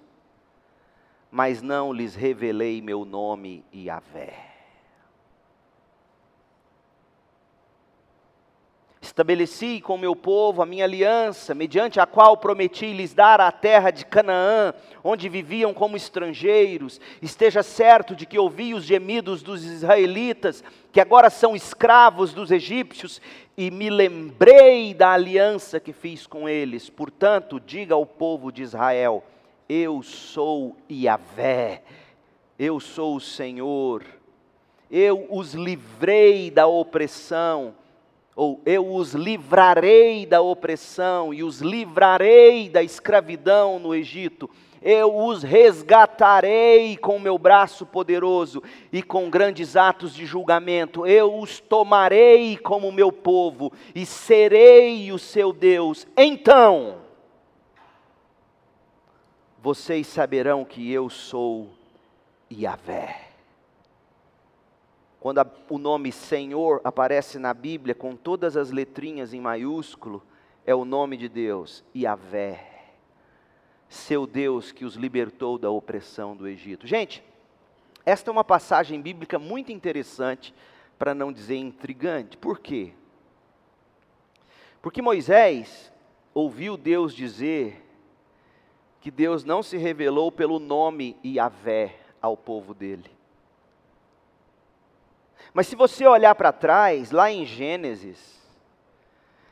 [1.31, 4.54] mas não lhes revelei meu nome Yahvé.
[9.15, 13.89] Estabeleci com meu povo a minha aliança, mediante a qual prometi lhes dar a terra
[13.89, 16.99] de Canaã, onde viviam como estrangeiros.
[17.21, 23.21] Esteja certo de que ouvi os gemidos dos israelitas, que agora são escravos dos egípcios,
[23.55, 26.89] e me lembrei da aliança que fiz com eles.
[26.89, 29.23] Portanto, diga ao povo de Israel:
[29.69, 31.83] Eu sou Yahvé,
[32.59, 34.03] eu sou o Senhor,
[34.91, 37.73] eu os livrei da opressão
[38.35, 44.49] ou eu os livrarei da opressão e os livrarei da escravidão no Egito.
[44.81, 48.61] Eu os resgatarei com meu braço poderoso
[48.91, 51.07] e com grandes atos de julgamento.
[51.07, 56.05] Eu os tomarei como meu povo e serei o seu Deus.
[56.15, 56.97] Então,
[59.59, 61.69] vocês saberão que eu sou
[62.51, 63.24] Yahvé.
[65.25, 70.21] Quando a, o nome Senhor aparece na Bíblia com todas as letrinhas em maiúsculo,
[70.63, 72.63] é o nome de Deus, Yahvé,
[73.89, 76.85] seu Deus que os libertou da opressão do Egito.
[76.85, 77.23] Gente,
[78.05, 80.53] esta é uma passagem bíblica muito interessante,
[80.95, 82.37] para não dizer intrigante.
[82.37, 82.93] Por quê?
[84.79, 85.91] Porque Moisés
[86.35, 87.83] ouviu Deus dizer
[89.01, 93.14] que Deus não se revelou pelo nome Yahvé ao povo dele.
[95.55, 98.35] Mas se você olhar para trás, lá em Gênesis,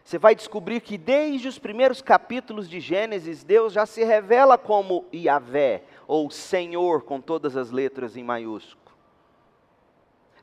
[0.04, 5.06] você vai descobrir que desde os primeiros capítulos de Gênesis, Deus já se revela como
[5.14, 8.94] Yahvé, ou Senhor, com todas as letras em maiúsculo.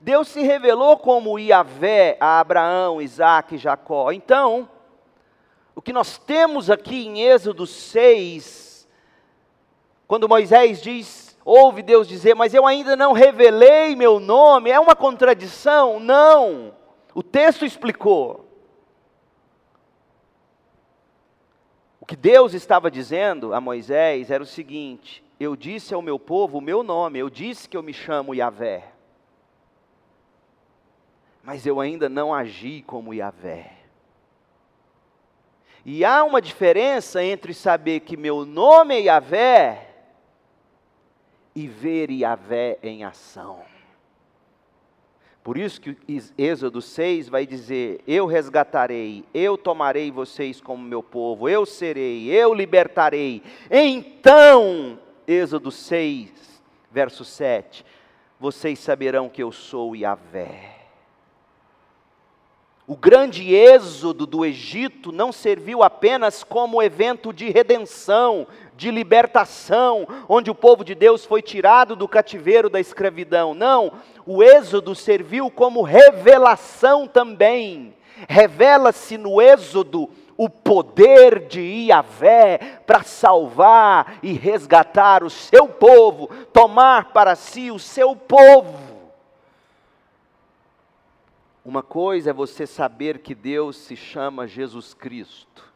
[0.00, 4.10] Deus se revelou como Yahvé a Abraão, Isaac e Jacó.
[4.12, 4.66] Então,
[5.74, 8.88] o que nós temos aqui em Êxodo 6,
[10.08, 14.94] quando Moisés diz, ouve Deus dizer, mas eu ainda não revelei meu nome, é uma
[14.94, 15.98] contradição?
[15.98, 16.74] Não.
[17.14, 18.46] O texto explicou.
[22.00, 26.58] O que Deus estava dizendo a Moisés era o seguinte: eu disse ao meu povo
[26.58, 28.90] o meu nome, eu disse que eu me chamo Yahvé
[31.42, 33.72] mas eu ainda não agi como Yahvé.
[35.84, 39.89] E há uma diferença entre saber que meu nome é Yahvé
[41.54, 43.60] e ver Yahvé em ação.
[45.42, 45.96] Por isso que
[46.36, 52.52] Êxodo 6 vai dizer: Eu resgatarei, eu tomarei vocês como meu povo, eu serei, eu
[52.52, 53.42] libertarei.
[53.70, 57.84] Então, Êxodo 6, verso 7,
[58.38, 60.79] vocês saberão que eu sou Yahvé.
[62.90, 70.50] O grande êxodo do Egito não serviu apenas como evento de redenção, de libertação, onde
[70.50, 73.54] o povo de Deus foi tirado do cativeiro da escravidão.
[73.54, 73.92] Não,
[74.26, 77.94] o êxodo serviu como revelação também.
[78.28, 87.12] Revela-se no êxodo o poder de Iavé para salvar e resgatar o seu povo, tomar
[87.12, 88.99] para si o seu povo.
[91.64, 95.70] Uma coisa é você saber que Deus se chama Jesus Cristo.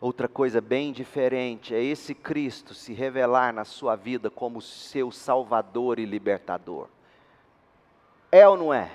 [0.00, 5.98] Outra coisa bem diferente é esse Cristo se revelar na sua vida como seu Salvador
[5.98, 6.88] e Libertador.
[8.32, 8.90] É ou não é?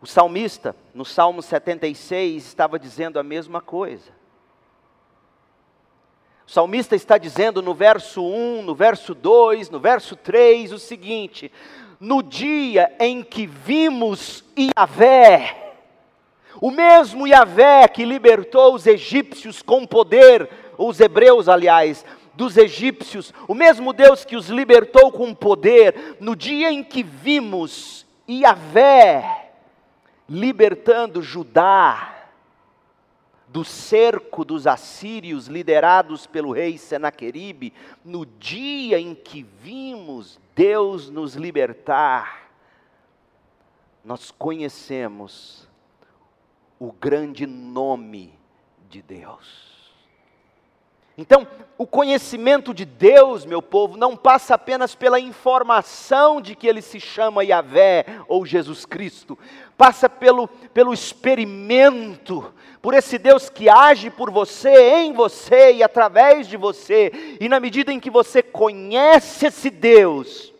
[0.00, 4.17] O salmista, no Salmo 76, estava dizendo a mesma coisa.
[6.48, 11.52] O salmista está dizendo no verso 1, no verso 2, no verso 3 o seguinte:
[12.00, 15.74] no dia em que vimos Yahvé,
[16.58, 23.54] o mesmo Yahvé que libertou os egípcios com poder, os hebreus, aliás, dos egípcios, o
[23.54, 29.50] mesmo Deus que os libertou com poder, no dia em que vimos Yahvé
[30.26, 32.17] libertando Judá,
[33.48, 37.72] do cerco dos assírios liderados pelo rei Senaqueribe,
[38.04, 42.50] no dia em que vimos Deus nos libertar,
[44.04, 45.68] nós conhecemos
[46.78, 48.38] o grande nome
[48.88, 49.77] de Deus.
[51.20, 56.80] Então, o conhecimento de Deus, meu povo, não passa apenas pela informação de que ele
[56.80, 59.36] se chama Yahvé ou Jesus Cristo,
[59.76, 66.46] passa pelo, pelo experimento, por esse Deus que age por você, em você e através
[66.46, 67.10] de você,
[67.40, 70.54] e na medida em que você conhece esse Deus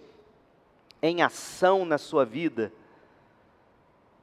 [1.00, 2.72] em ação na sua vida,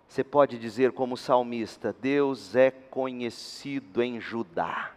[0.06, 4.92] você pode dizer, como salmista: Deus é conhecido em Judá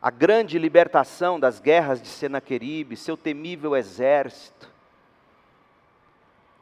[0.00, 4.70] a grande libertação das guerras de Senaqueribe, seu temível exército,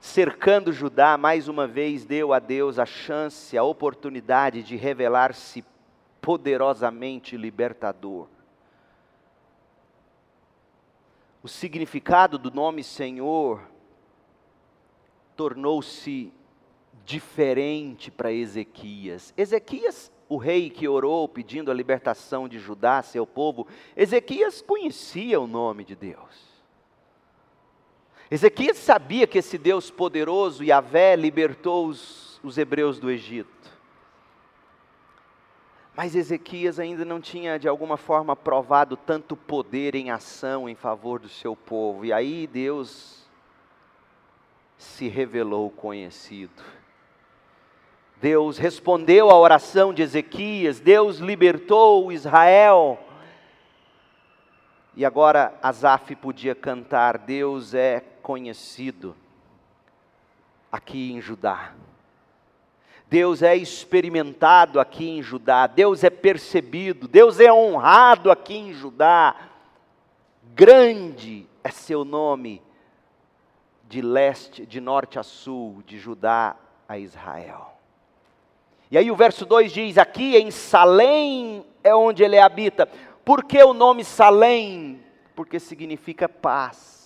[0.00, 5.64] cercando Judá, mais uma vez deu a Deus a chance, a oportunidade de revelar-se
[6.20, 8.26] poderosamente libertador.
[11.40, 13.62] O significado do nome Senhor
[15.36, 16.32] tornou-se
[17.04, 19.32] diferente para Ezequias.
[19.36, 23.66] Ezequias o rei que orou pedindo a libertação de Judá, seu povo,
[23.96, 26.48] Ezequias conhecia o nome de Deus.
[28.30, 33.48] Ezequias sabia que esse Deus poderoso, Yahvé, libertou os, os hebreus do Egito.
[35.96, 41.18] Mas Ezequias ainda não tinha, de alguma forma, provado tanto poder em ação em favor
[41.18, 42.04] do seu povo.
[42.04, 43.26] E aí Deus
[44.76, 46.62] se revelou conhecido.
[48.20, 52.98] Deus respondeu à oração de Ezequias, Deus libertou Israel.
[54.96, 59.14] E agora Asaf podia cantar: Deus é conhecido
[60.72, 61.72] aqui em Judá.
[63.08, 69.34] Deus é experimentado aqui em Judá, Deus é percebido, Deus é honrado aqui em Judá.
[70.54, 72.60] Grande é seu nome
[73.88, 76.56] de leste, de norte a sul, de Judá
[76.86, 77.77] a Israel.
[78.90, 82.86] E aí o verso 2 diz: Aqui em Salém é onde ele habita.
[83.24, 85.02] Por que o nome Salém?
[85.34, 86.96] Porque significa paz.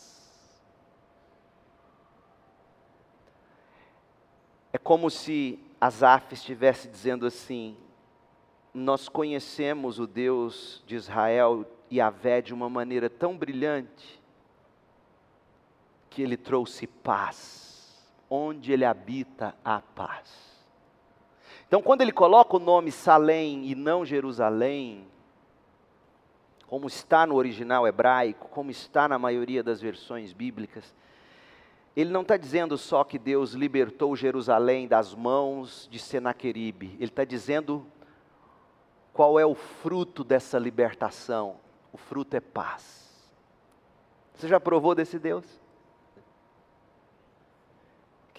[4.73, 7.77] É como se Asaf estivesse dizendo assim:
[8.73, 14.23] Nós conhecemos o Deus de Israel, e Vé de uma maneira tão brilhante,
[16.09, 17.61] que ele trouxe paz.
[18.31, 20.52] Onde ele habita, a paz.
[21.73, 25.07] Então, quando ele coloca o nome Salém e não Jerusalém,
[26.67, 30.95] como está no original hebraico, como está na maioria das versões bíblicas,
[31.97, 37.25] ele não está dizendo só que Deus libertou Jerusalém das mãos de Senaqueribe, ele está
[37.25, 37.87] dizendo
[39.11, 41.57] qual é o fruto dessa libertação.
[41.91, 43.33] O fruto é paz.
[44.35, 45.62] Você já provou desse Deus?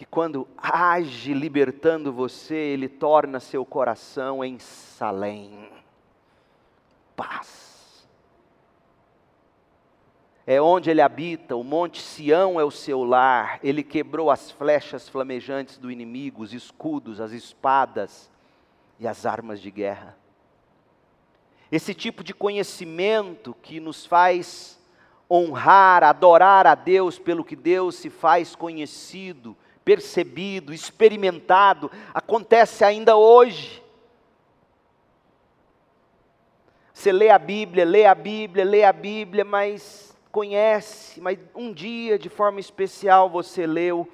[0.04, 5.70] Que quando age libertando você, ele torna seu coração em Salém.
[7.16, 8.06] Paz
[10.46, 15.08] é onde ele habita, o monte Sião é o seu lar, ele quebrou as flechas
[15.08, 18.30] flamejantes do inimigo, os escudos, as espadas
[19.00, 20.18] e as armas de guerra.
[21.72, 24.78] Esse tipo de conhecimento que nos faz
[25.32, 33.84] honrar, adorar a Deus pelo que Deus se faz conhecido, percebido, experimentado, acontece ainda hoje.
[36.94, 42.18] Você lê a Bíblia, lê a Bíblia, lê a Bíblia, mas conhece, mas um dia,
[42.18, 44.10] de forma especial, você leu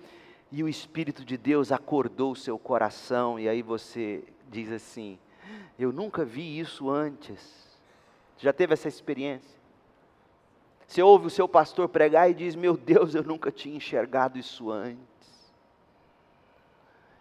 [0.52, 5.20] e o Espírito de Deus acordou o seu coração, e aí você diz assim:
[5.78, 7.70] Eu nunca vi isso antes.
[8.38, 9.60] Já teve essa experiência?
[10.88, 14.72] Você ouve o seu pastor pregar e diz: Meu Deus, eu nunca tinha enxergado isso
[14.72, 15.09] antes.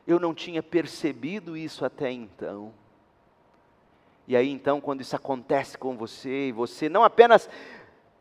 [0.08, 2.72] Eu não tinha percebido isso até então.
[4.26, 7.46] E aí então, quando isso acontece com você, e você não apenas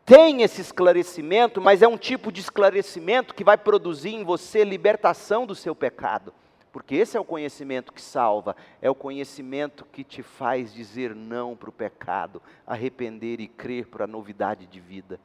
[0.04, 5.46] tem esse esclarecimento, mas é um tipo de esclarecimento que vai produzir em você libertação
[5.46, 6.34] do seu pecado.
[6.70, 11.56] Porque esse é o conhecimento que salva, é o conhecimento que te faz dizer não
[11.56, 15.18] para o pecado, arrepender e crer para a novidade de vida.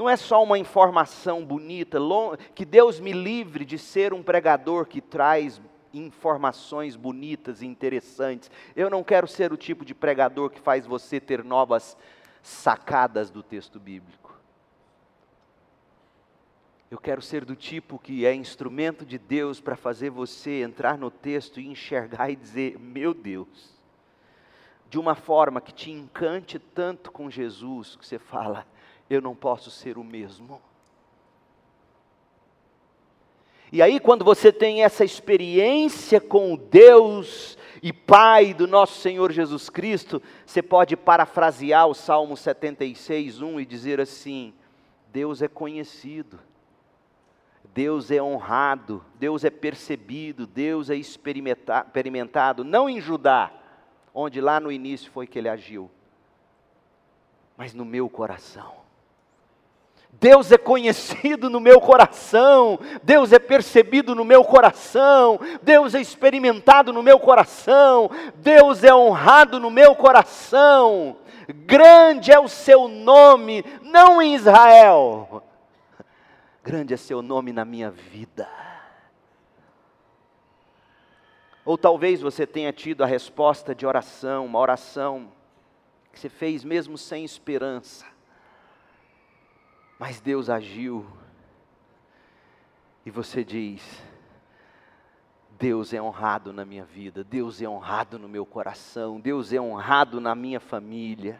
[0.00, 1.98] Não é só uma informação bonita,
[2.54, 5.60] que Deus me livre de ser um pregador que traz
[5.92, 8.50] informações bonitas e interessantes.
[8.74, 11.98] Eu não quero ser o tipo de pregador que faz você ter novas
[12.42, 14.34] sacadas do texto bíblico.
[16.90, 21.10] Eu quero ser do tipo que é instrumento de Deus para fazer você entrar no
[21.10, 23.78] texto e enxergar e dizer: Meu Deus,
[24.88, 28.66] de uma forma que te encante tanto com Jesus, que você fala:
[29.10, 30.62] Eu não posso ser o mesmo.
[33.72, 39.68] E aí, quando você tem essa experiência com Deus e Pai do nosso Senhor Jesus
[39.68, 44.54] Cristo, você pode parafrasear o Salmo 76, 1 e dizer assim:
[45.12, 46.38] Deus é conhecido,
[47.72, 53.52] Deus é honrado, Deus é percebido, Deus é experimentado, não em Judá,
[54.12, 55.88] onde lá no início foi que ele agiu,
[57.56, 58.79] mas no meu coração.
[60.12, 66.92] Deus é conhecido no meu coração, Deus é percebido no meu coração, Deus é experimentado
[66.92, 71.16] no meu coração, Deus é honrado no meu coração.
[71.48, 75.42] Grande é o seu nome, não em Israel,
[76.62, 78.46] grande é seu nome na minha vida.
[81.64, 85.32] Ou talvez você tenha tido a resposta de oração, uma oração
[86.12, 88.04] que você fez mesmo sem esperança
[90.00, 91.04] mas Deus agiu.
[93.04, 93.82] E você diz:
[95.58, 100.18] Deus é honrado na minha vida, Deus é honrado no meu coração, Deus é honrado
[100.18, 101.38] na minha família.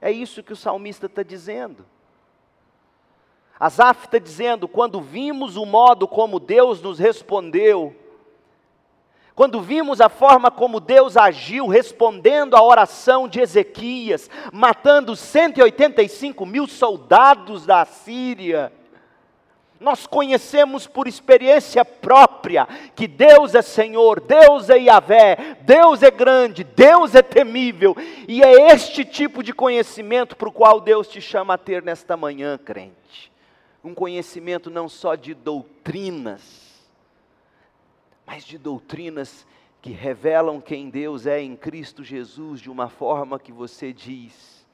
[0.00, 1.84] É isso que o salmista está dizendo.
[3.58, 7.92] Asaf está dizendo: quando vimos o modo como Deus nos respondeu,
[9.36, 16.66] quando vimos a forma como Deus agiu respondendo à oração de Ezequias, matando 185 mil
[16.66, 18.72] soldados da Síria,
[19.78, 26.64] nós conhecemos por experiência própria que Deus é Senhor, Deus é Yahvé, Deus é grande,
[26.64, 27.94] Deus é temível,
[28.26, 32.16] e é este tipo de conhecimento para o qual Deus te chama a ter nesta
[32.16, 33.30] manhã, crente.
[33.84, 36.65] Um conhecimento não só de doutrinas,
[38.26, 39.46] mas de doutrinas
[39.80, 44.66] que revelam quem Deus é em Cristo Jesus de uma forma que você diz: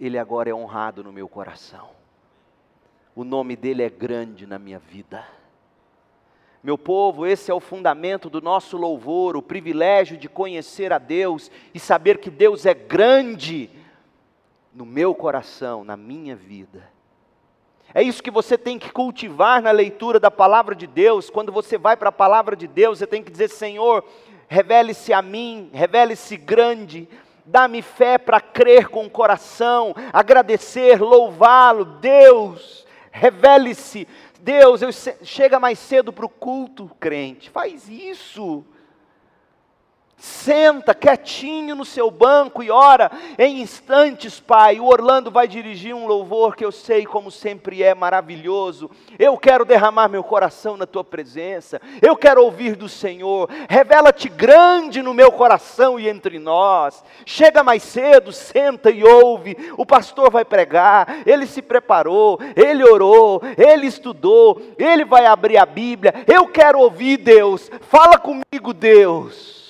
[0.00, 1.90] Ele agora é honrado no meu coração,
[3.14, 5.24] o nome dele é grande na minha vida.
[6.62, 11.50] Meu povo, esse é o fundamento do nosso louvor, o privilégio de conhecer a Deus
[11.74, 13.68] e saber que Deus é grande
[14.72, 16.91] no meu coração, na minha vida.
[17.94, 21.28] É isso que você tem que cultivar na leitura da palavra de Deus.
[21.28, 24.04] Quando você vai para a palavra de Deus, você tem que dizer: Senhor,
[24.48, 27.08] revele-se a mim, revele-se grande,
[27.44, 31.84] dá-me fé para crer com o coração, agradecer, louvá-lo.
[31.84, 34.08] Deus, revele-se.
[34.40, 34.90] Deus, eu,
[35.22, 38.64] chega mais cedo para o culto, crente, faz isso.
[40.22, 44.78] Senta quietinho no seu banco e ora em instantes, Pai.
[44.78, 48.88] O Orlando vai dirigir um louvor que eu sei como sempre é maravilhoso.
[49.18, 51.82] Eu quero derramar meu coração na tua presença.
[52.00, 53.50] Eu quero ouvir do Senhor.
[53.68, 57.02] Revela-te grande no meu coração e entre nós.
[57.26, 59.56] Chega mais cedo, senta e ouve.
[59.76, 61.22] O pastor vai pregar.
[61.26, 66.14] Ele se preparou, ele orou, ele estudou, ele vai abrir a Bíblia.
[66.32, 67.68] Eu quero ouvir Deus.
[67.90, 69.61] Fala comigo, Deus.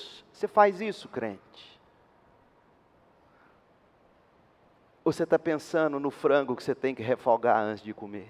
[0.43, 1.79] Você faz isso, crente?
[5.05, 8.29] Ou você está pensando no frango que você tem que refogar antes de comer?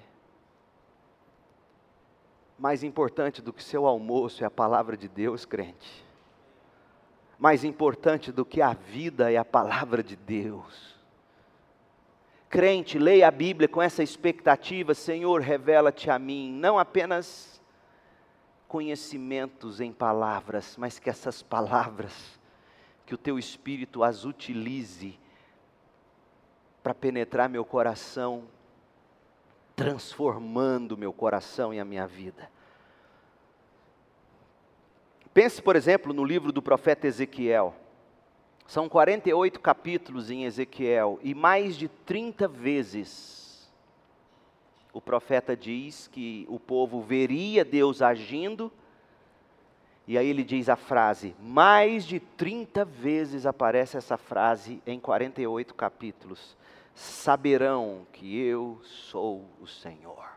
[2.55, 6.05] Mais importante do que seu almoço é a palavra de Deus, crente.
[7.39, 10.95] Mais importante do que a vida é a palavra de Deus.
[12.47, 17.52] Crente, leia a Bíblia com essa expectativa, Senhor, revela-te a mim, não apenas
[18.73, 22.39] conhecimentos em palavras, mas que essas palavras,
[23.05, 25.19] que o teu espírito as utilize
[26.81, 28.45] para penetrar meu coração,
[29.75, 32.49] transformando meu coração e a minha vida.
[35.35, 37.75] Pense, por exemplo, no livro do profeta Ezequiel.
[38.65, 43.42] São 48 capítulos em Ezequiel e mais de 30 vezes
[44.93, 48.71] o profeta diz que o povo veria Deus agindo,
[50.07, 55.73] e aí ele diz a frase, mais de 30 vezes aparece essa frase em 48
[55.73, 56.55] capítulos:
[56.93, 60.31] saberão que eu sou o Senhor.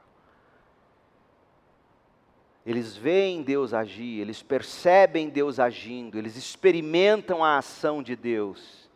[2.64, 8.88] Eles veem Deus agir, eles percebem Deus agindo, eles experimentam a ação de Deus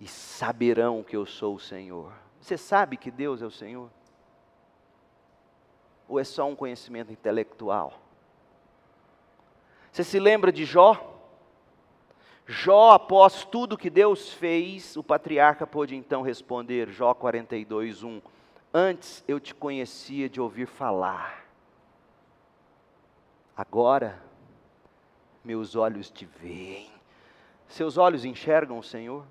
[0.00, 2.12] e saberão que eu sou o Senhor.
[2.40, 3.90] Você sabe que Deus é o Senhor?
[6.08, 8.00] Ou é só um conhecimento intelectual?
[9.90, 11.12] Você se lembra de Jó?
[12.46, 18.20] Jó, após tudo que Deus fez, o patriarca pôde então responder, Jó 42, 1.
[18.72, 21.46] Antes eu te conhecia de ouvir falar,
[23.56, 24.20] agora
[25.44, 26.90] meus olhos te veem.
[27.68, 29.24] Seus olhos enxergam o Senhor?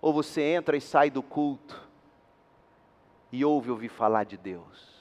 [0.00, 1.85] Ou você entra e sai do culto
[3.30, 4.96] e ouve ouvir falar de Deus.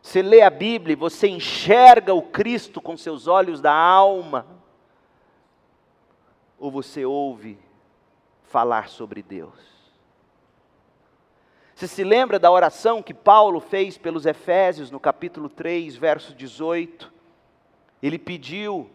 [0.00, 4.46] Você lê a Bíblia e você enxerga o Cristo com seus olhos da alma.
[6.58, 7.58] Ou você ouve
[8.42, 9.72] falar sobre Deus.
[11.74, 17.12] Você se lembra da oração que Paulo fez pelos Efésios no capítulo 3, verso 18?
[18.02, 18.90] Ele pediu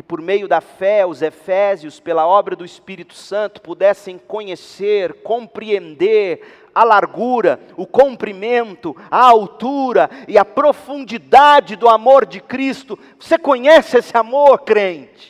[0.00, 6.40] que por meio da fé os efésios, pela obra do Espírito Santo, pudessem conhecer, compreender
[6.74, 12.98] a largura, o comprimento, a altura e a profundidade do amor de Cristo.
[13.18, 15.29] Você conhece esse amor, crente?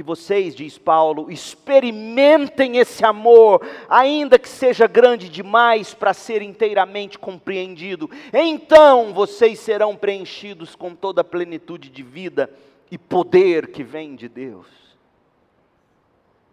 [0.00, 7.18] Que vocês, diz Paulo, experimentem esse amor, ainda que seja grande demais para ser inteiramente
[7.18, 8.10] compreendido.
[8.32, 12.50] Então vocês serão preenchidos com toda a plenitude de vida
[12.90, 14.66] e poder que vem de Deus.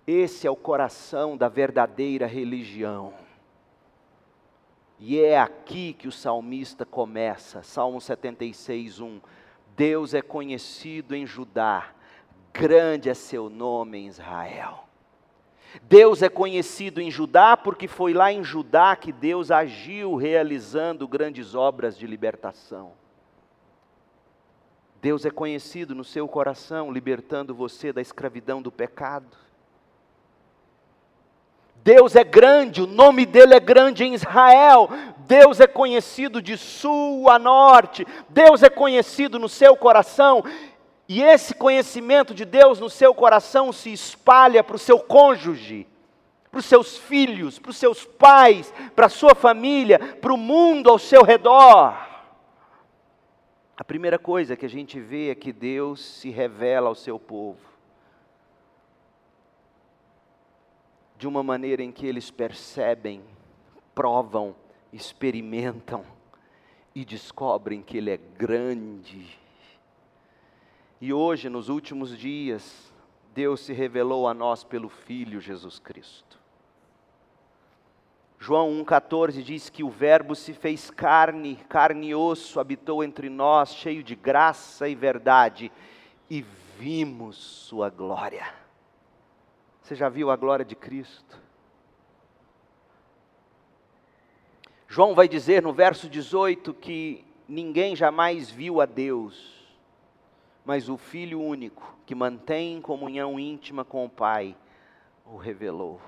[0.06, 3.14] Esse é o coração da verdadeira religião.
[5.00, 9.22] E é aqui que o salmista começa, Salmo 76, 1.
[9.78, 11.94] Deus é conhecido em Judá
[12.60, 14.86] grande é seu nome em Israel.
[15.84, 21.54] Deus é conhecido em Judá porque foi lá em Judá que Deus agiu realizando grandes
[21.54, 22.94] obras de libertação.
[25.00, 29.38] Deus é conhecido no seu coração, libertando você da escravidão do pecado.
[31.84, 34.90] Deus é grande, o nome dele é grande em Israel.
[35.20, 38.06] Deus é conhecido de sul a norte.
[38.28, 40.44] Deus é conhecido no seu coração
[41.08, 45.88] e esse conhecimento de Deus no seu coração se espalha para o seu cônjuge,
[46.52, 50.90] para os seus filhos, para os seus pais, para a sua família, para o mundo
[50.90, 51.96] ao seu redor.
[53.78, 57.78] A primeira coisa que a gente vê é que Deus se revela ao seu povo
[61.18, 63.24] de uma maneira em que eles percebem,
[63.96, 64.56] provam,
[64.94, 66.06] experimentam
[66.94, 69.38] e descobrem que Ele é grande.
[71.00, 72.92] E hoje, nos últimos dias,
[73.34, 76.40] Deus se revelou a nós pelo Filho Jesus Cristo.
[78.40, 83.74] João 1,14 diz que o Verbo se fez carne, carne e osso, habitou entre nós,
[83.74, 85.72] cheio de graça e verdade,
[86.30, 86.46] e
[86.78, 88.48] vimos Sua glória.
[89.82, 91.40] Você já viu a glória de Cristo?
[94.88, 99.57] João vai dizer no verso 18 que ninguém jamais viu a Deus,
[100.68, 104.54] mas o Filho único, que mantém comunhão íntima com o Pai,
[105.26, 106.02] o revelou.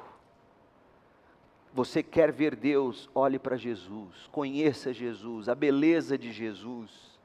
[1.74, 3.10] Você quer ver Deus?
[3.16, 7.18] Olhe para Jesus, conheça Jesus, a beleza de Jesus,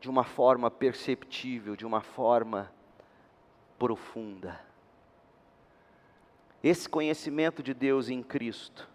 [0.00, 2.72] de uma forma perceptível, de uma forma
[3.78, 4.60] profunda.
[6.60, 8.90] Esse conhecimento de Deus em Cristo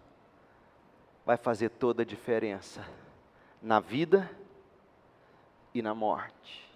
[1.24, 2.86] vai fazer toda a diferença
[3.62, 4.30] na vida
[5.72, 6.69] e na morte.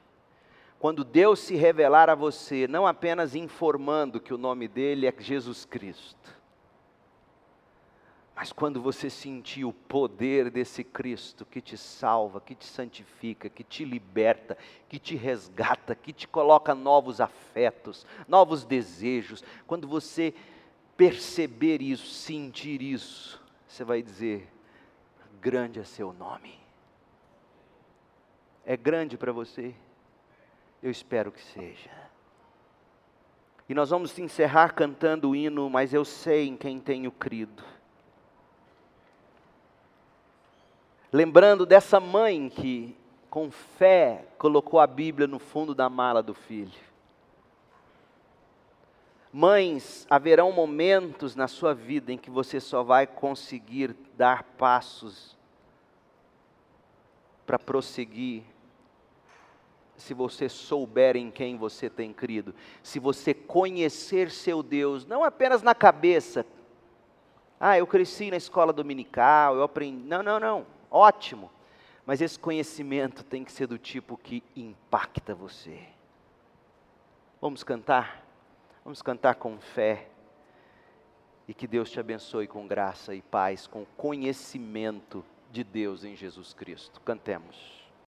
[0.84, 5.64] Quando Deus se revelar a você, não apenas informando que o nome dele é Jesus
[5.64, 6.38] Cristo,
[8.36, 13.64] mas quando você sentir o poder desse Cristo que te salva, que te santifica, que
[13.64, 20.34] te liberta, que te resgata, que te coloca novos afetos, novos desejos, quando você
[20.98, 24.52] perceber isso, sentir isso, você vai dizer:
[25.40, 26.58] grande é seu nome.
[28.66, 29.74] É grande para você?
[30.84, 31.90] Eu espero que seja.
[33.66, 37.64] E nós vamos encerrar cantando o hino, mas eu sei em quem tenho crido.
[41.10, 42.94] Lembrando dessa mãe que,
[43.30, 46.78] com fé, colocou a Bíblia no fundo da mala do filho.
[49.32, 55.34] Mães, haverão momentos na sua vida em que você só vai conseguir dar passos
[57.46, 58.42] para prosseguir
[59.96, 65.62] se você souber em quem você tem crido, se você conhecer seu Deus, não apenas
[65.62, 66.44] na cabeça.
[67.58, 70.04] Ah, eu cresci na escola dominical, eu aprendi.
[70.04, 70.66] Não, não, não.
[70.90, 71.50] Ótimo.
[72.04, 75.80] Mas esse conhecimento tem que ser do tipo que impacta você.
[77.40, 78.22] Vamos cantar?
[78.84, 80.08] Vamos cantar com fé.
[81.46, 86.52] E que Deus te abençoe com graça e paz, com conhecimento de Deus em Jesus
[86.52, 87.00] Cristo.
[87.00, 87.83] Cantemos.